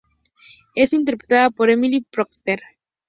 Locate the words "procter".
2.01-2.63